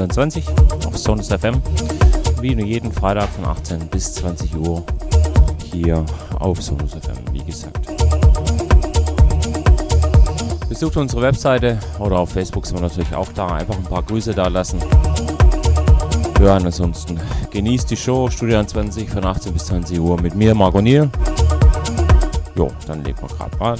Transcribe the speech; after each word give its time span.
29 0.00 0.44
auf 0.86 0.96
Sonus 0.96 1.28
FM. 1.28 1.60
Wie 2.40 2.54
nur 2.54 2.66
jeden 2.66 2.90
Freitag 2.90 3.28
von 3.30 3.44
18 3.44 3.86
bis 3.88 4.14
20 4.14 4.56
Uhr 4.56 4.82
hier 5.70 6.04
auf 6.38 6.62
Sonus 6.62 6.92
FM, 6.92 7.18
wie 7.32 7.44
gesagt. 7.44 7.86
Besucht 10.70 10.96
unsere 10.96 11.20
Webseite 11.20 11.78
oder 11.98 12.18
auf 12.18 12.30
Facebook 12.30 12.64
sind 12.64 12.78
wir 12.78 12.88
natürlich 12.88 13.14
auch 13.14 13.28
da. 13.34 13.48
Einfach 13.48 13.76
ein 13.76 13.84
paar 13.84 14.02
Grüße 14.02 14.32
da 14.32 14.48
lassen. 14.48 14.80
Ja, 16.40 16.56
ansonsten 16.56 17.20
genießt 17.50 17.90
die 17.90 17.96
Show, 17.96 18.30
Studio 18.30 18.64
20 18.64 19.10
von 19.10 19.24
18 19.26 19.52
bis 19.52 19.66
20 19.66 20.00
Uhr 20.00 20.18
mit 20.18 20.34
mir, 20.34 20.54
Marco 20.54 20.80
Niel. 20.80 21.10
Jo, 22.54 22.70
dann 22.86 23.04
legt 23.04 23.20
man 23.20 23.30
gerade 23.36 23.56
mal 23.58 23.76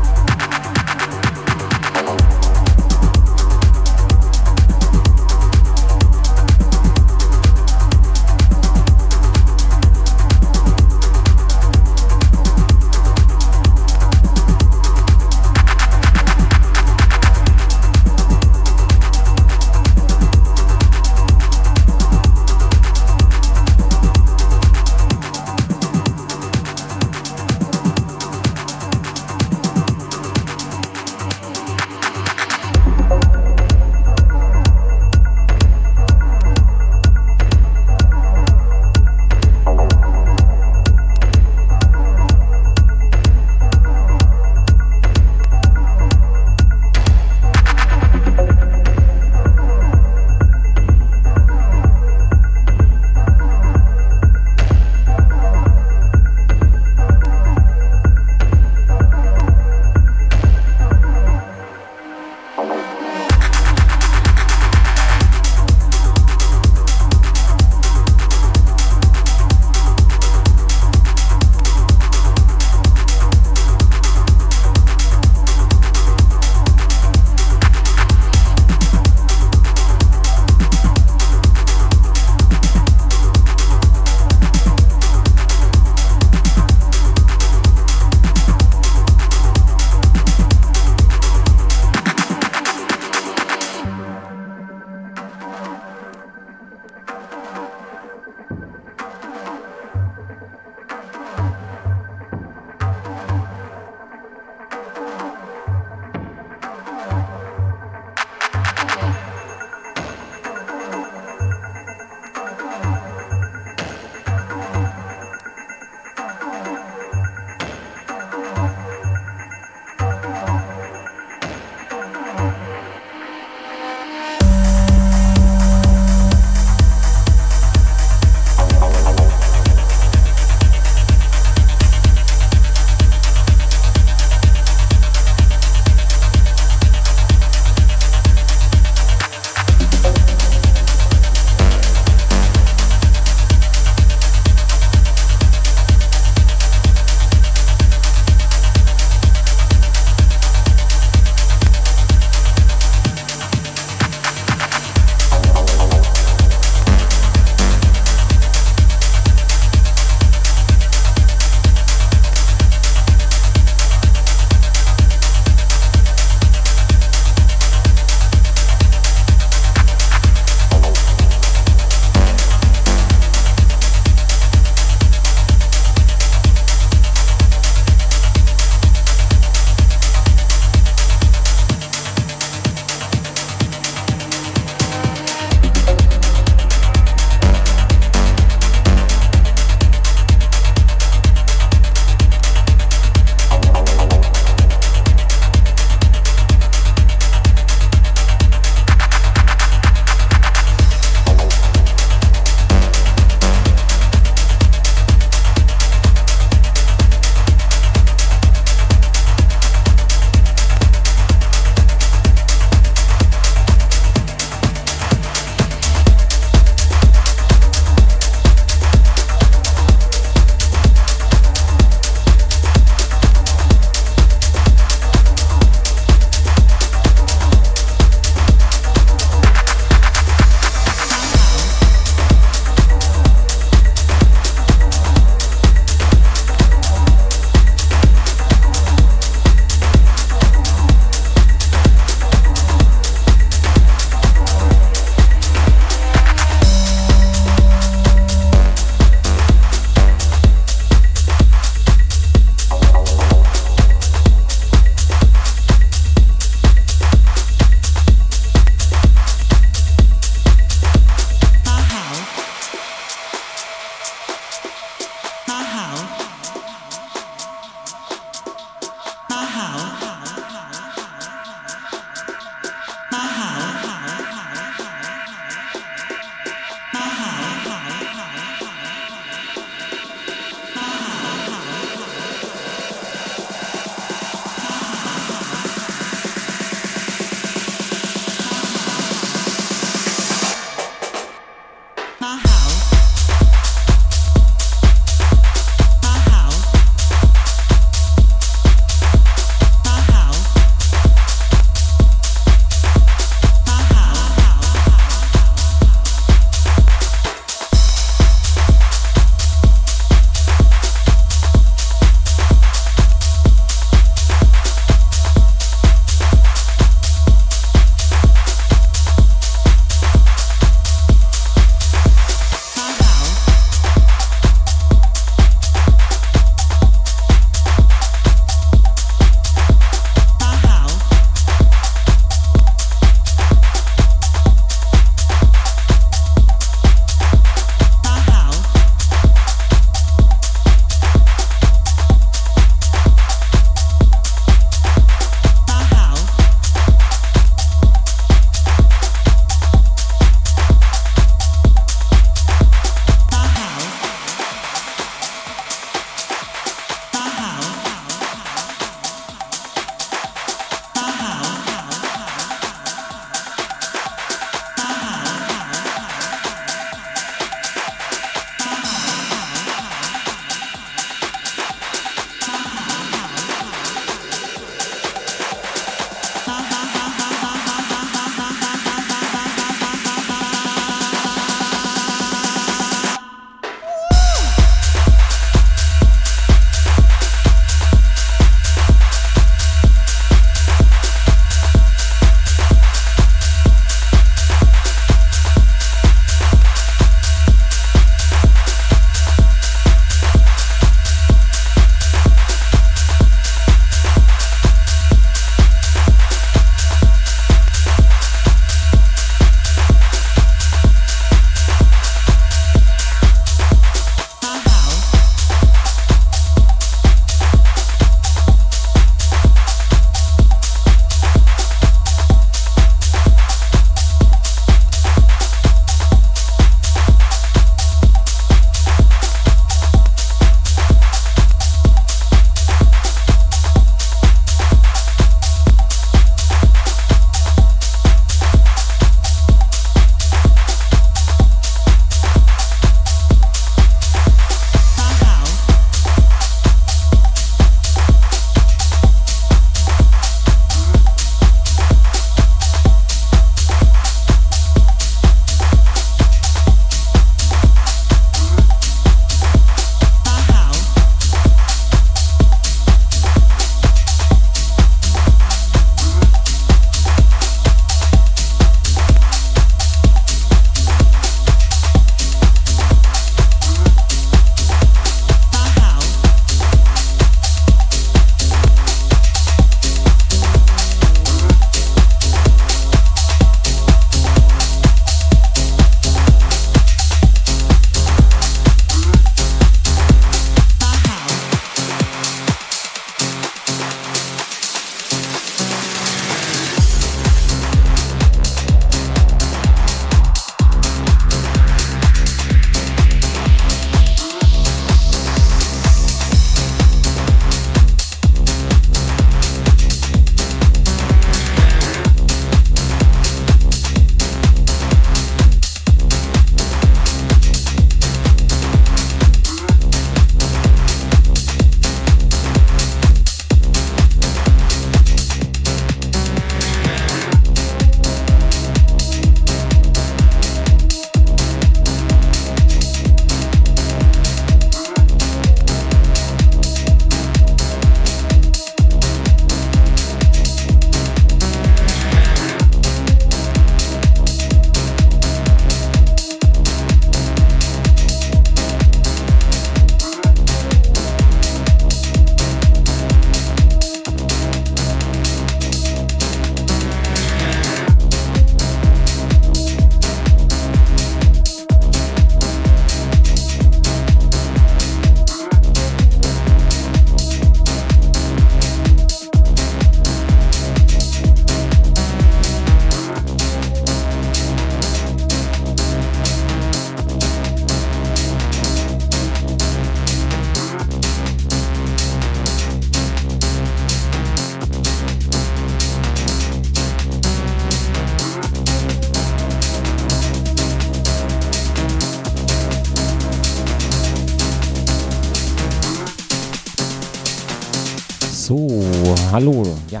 Hallo. 599.34 599.64
Ja, 599.90 600.00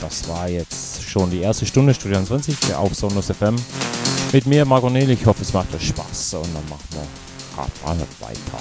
das 0.00 0.28
war 0.28 0.48
jetzt 0.48 1.04
schon 1.04 1.30
die 1.30 1.38
erste 1.38 1.64
Stunde 1.64 1.94
Studio 1.94 2.20
20 2.20 2.74
auf 2.74 2.92
Sonos 2.96 3.26
FM. 3.26 3.54
Mit 4.32 4.44
mir, 4.44 4.64
Marco 4.64 4.90
Nehl. 4.90 5.08
Ich 5.10 5.24
hoffe, 5.24 5.42
es 5.42 5.52
macht 5.52 5.72
euch 5.72 5.86
Spaß 5.86 6.34
und 6.34 6.52
dann 6.52 6.68
machen 6.68 6.82
wir 6.90 7.06
weiter. 8.18 8.58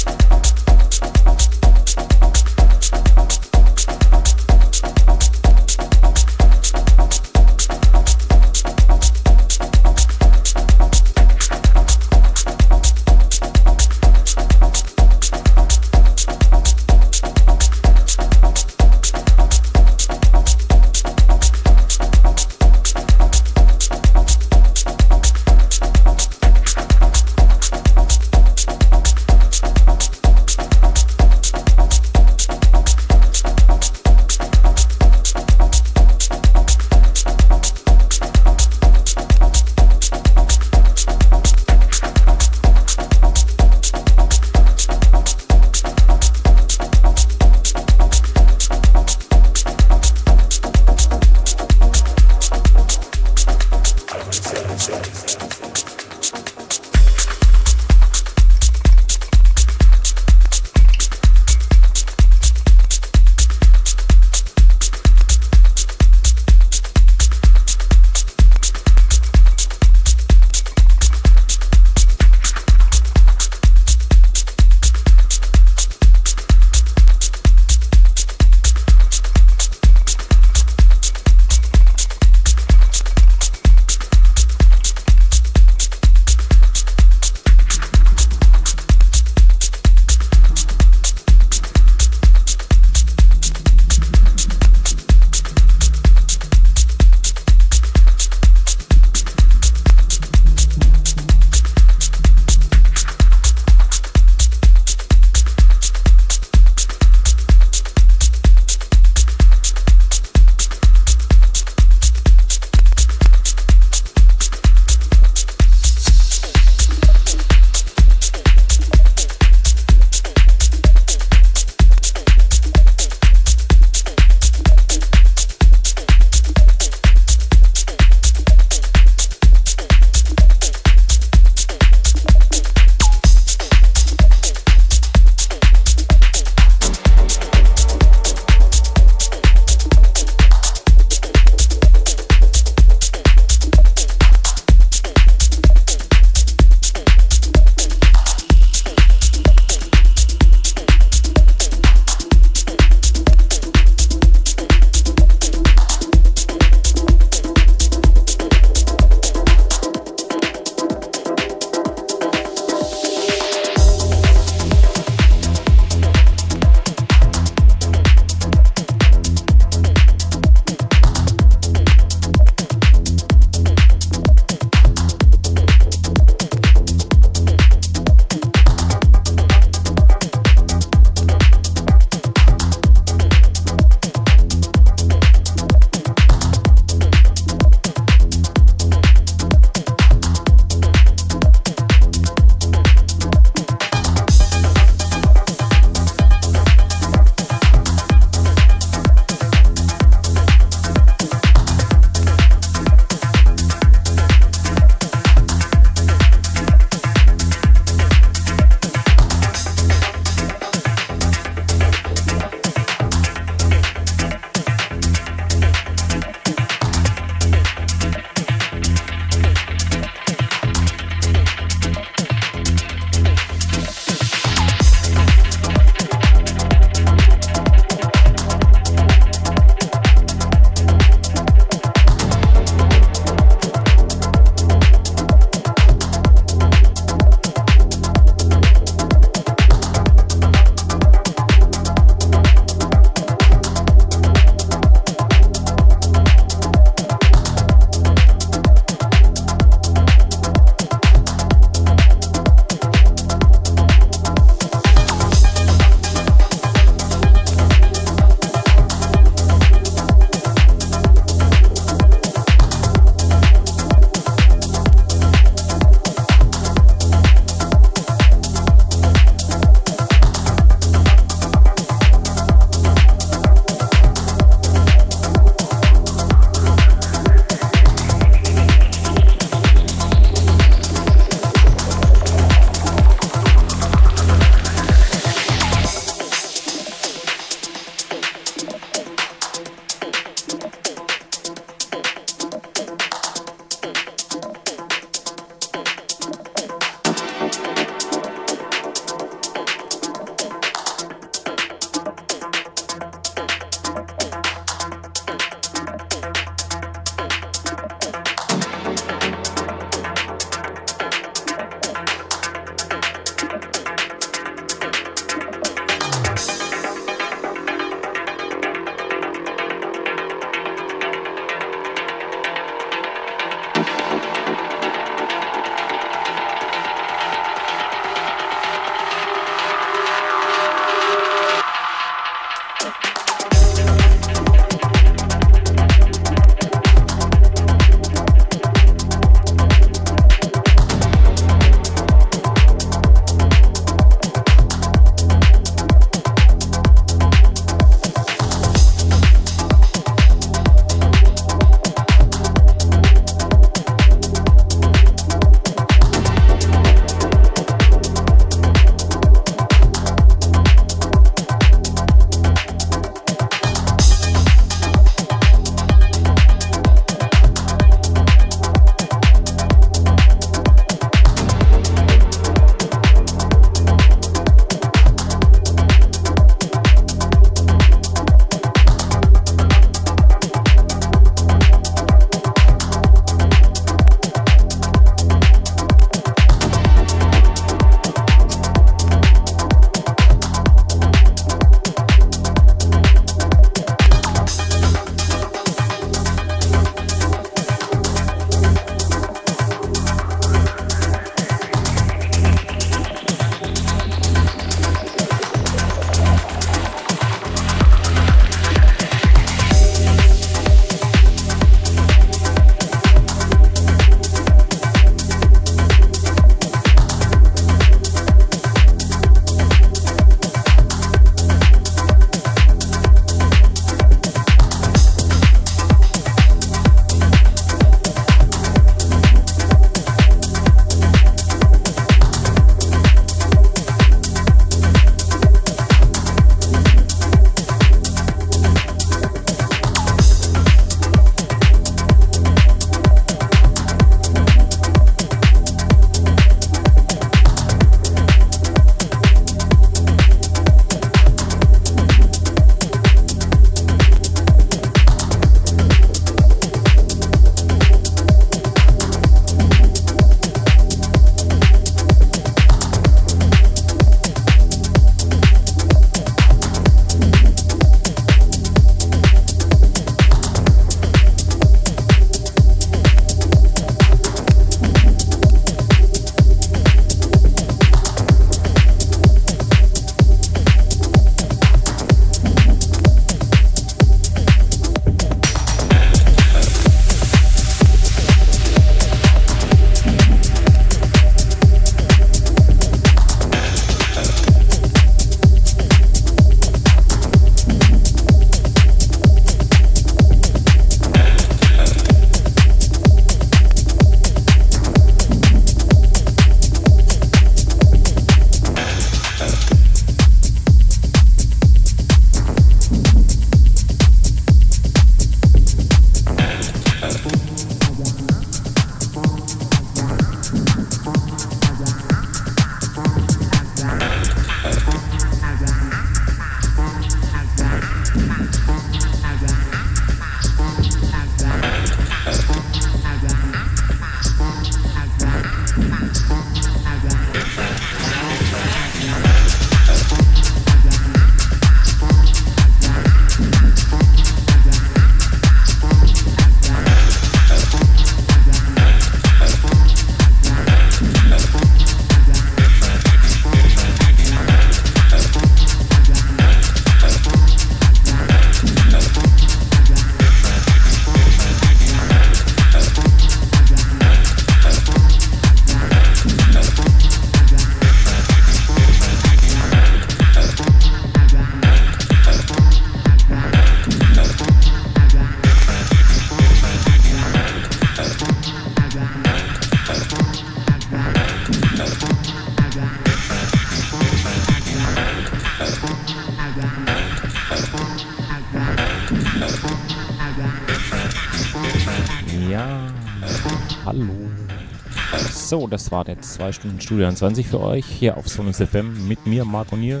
Das 595.82 595.90
war 595.90 596.06
jetzt 596.06 596.34
2 596.34 596.52
Stunden 596.52 596.80
Studio 596.80 597.12
20 597.12 597.48
für 597.48 597.60
euch 597.60 597.84
hier 597.84 598.16
auf 598.16 598.28
Sonus 598.28 598.58
FM 598.58 599.08
mit 599.08 599.26
mir, 599.26 599.44
Marco 599.44 599.74
Nier. 599.74 600.00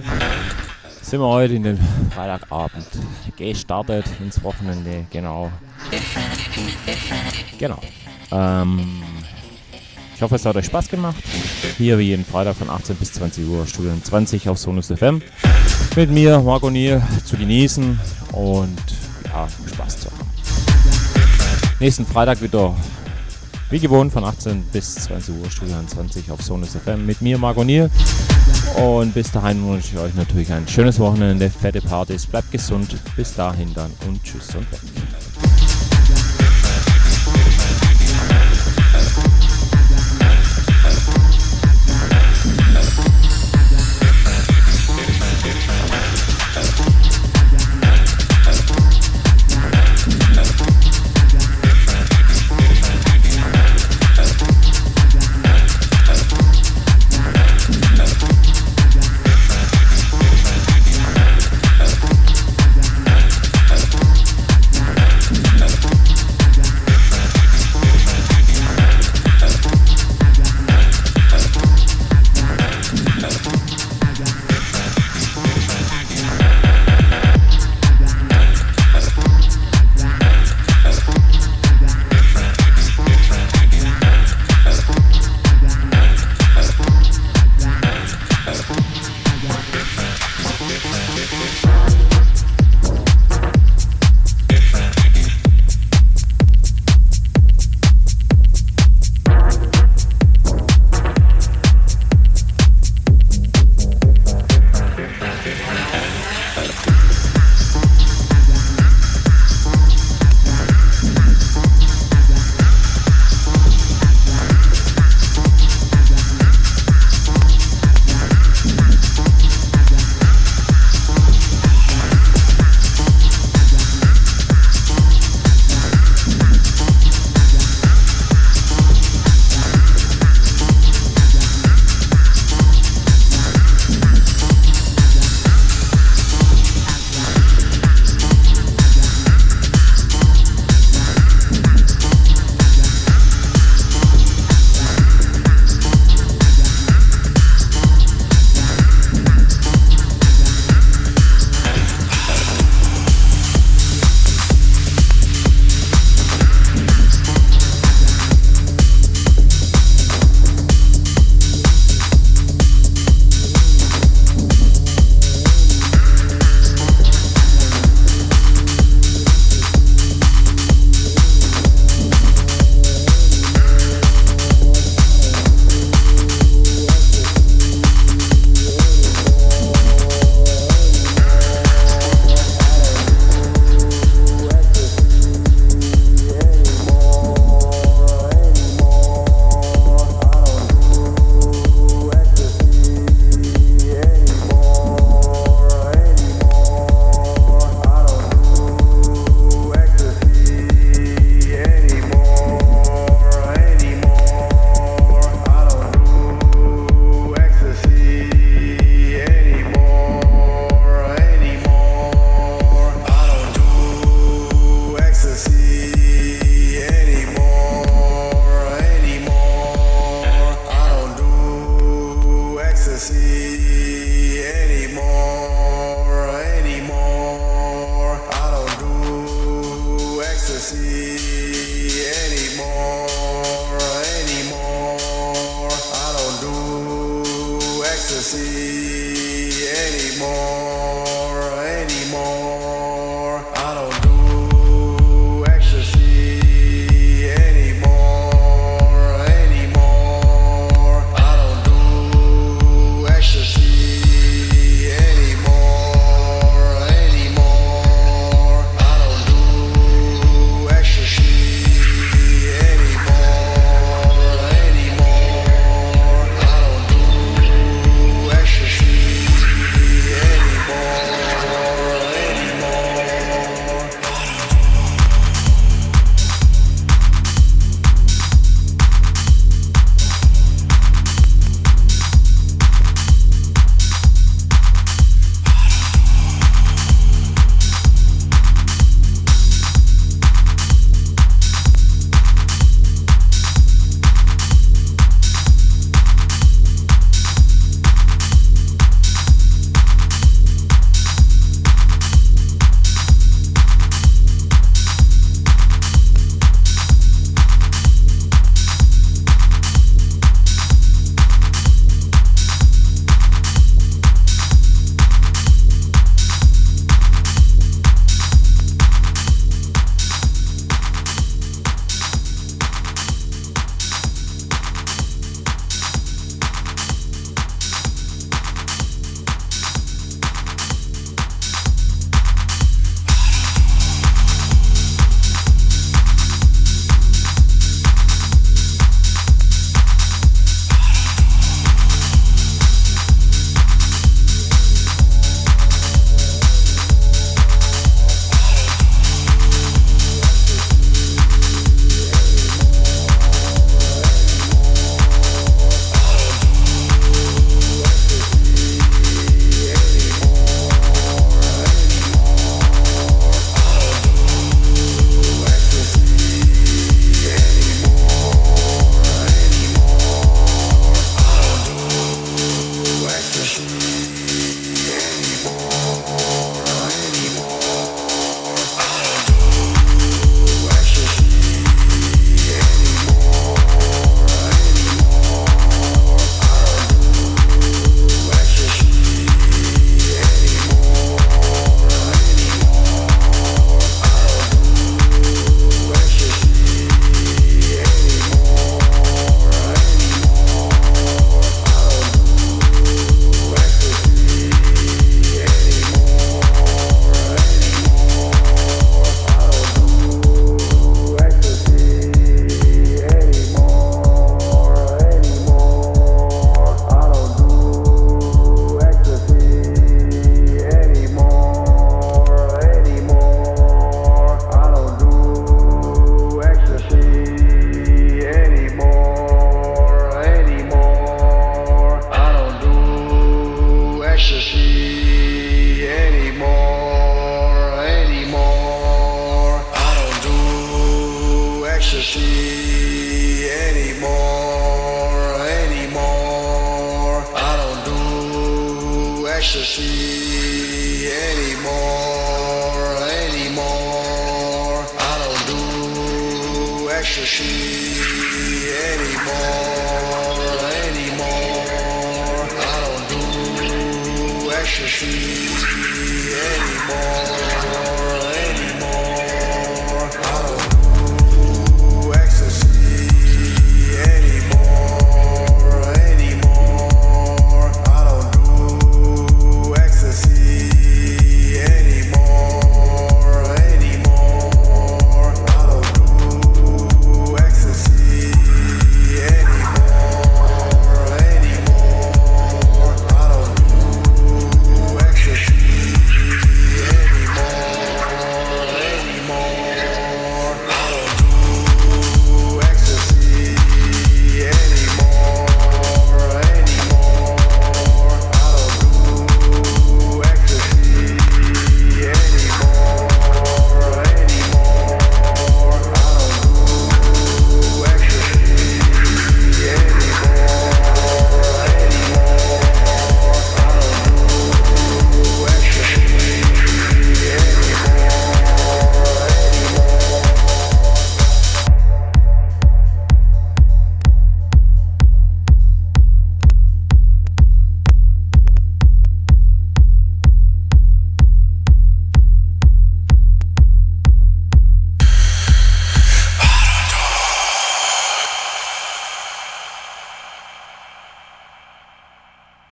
Sind 1.00 1.18
wir 1.18 1.26
heute 1.26 1.54
in 1.54 1.64
den 1.64 1.78
Freitagabend 2.14 2.86
gestartet 3.36 4.04
ins 4.20 4.40
Wochenende, 4.44 5.06
genau. 5.10 5.50
Genau. 7.58 7.80
Ähm, 8.30 9.02
ich 10.14 10.22
hoffe, 10.22 10.36
es 10.36 10.46
hat 10.46 10.54
euch 10.54 10.66
Spaß 10.66 10.88
gemacht. 10.88 11.20
Hier 11.76 11.98
wie 11.98 12.04
jeden 12.04 12.24
Freitag 12.24 12.54
von 12.54 12.70
18 12.70 12.94
bis 12.94 13.14
20 13.14 13.48
Uhr, 13.48 13.66
Studio 13.66 13.92
20 14.00 14.48
auf 14.50 14.58
Sonus 14.58 14.86
FM. 14.86 15.20
Mit 15.96 16.10
mir, 16.12 16.38
Marco 16.38 16.70
Nier, 16.70 17.02
zu 17.24 17.36
genießen 17.36 17.98
und 18.30 18.78
ja, 19.24 19.48
Spaß 19.74 20.00
zu 20.02 20.10
haben. 20.12 20.30
Nächsten 21.80 22.06
Freitag 22.06 22.40
wieder 22.40 22.72
wie 23.72 23.80
gewohnt 23.80 24.12
von 24.12 24.22
18 24.22 24.64
bis 24.70 24.96
20 24.96 25.34
Uhr, 25.34 25.50
Studio 25.50 25.76
20 25.86 26.30
auf 26.30 26.42
Sonus 26.42 26.76
FM 26.76 27.06
mit 27.06 27.22
mir, 27.22 27.38
Marco 27.38 27.64
Nier. 27.64 27.88
Und 28.76 29.14
bis 29.14 29.32
dahin 29.32 29.66
wünsche 29.66 29.94
ich 29.94 29.98
euch 29.98 30.14
natürlich 30.14 30.52
ein 30.52 30.68
schönes 30.68 30.98
Wochenende, 30.98 31.48
fette 31.48 31.80
Partys, 31.80 32.26
bleibt 32.26 32.52
gesund. 32.52 32.94
Bis 33.16 33.34
dahin 33.34 33.72
dann 33.72 33.90
und 34.06 34.22
tschüss 34.22 34.54
und 34.54 34.70
weg. 34.70 34.91